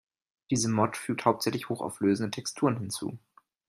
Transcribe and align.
Diese 0.49 0.67
Mod 0.67 0.97
fügt 0.97 1.25
hauptsächlich 1.25 1.69
hochauflösende 1.69 2.31
Texturen 2.31 2.75
hinzu. 2.79 3.19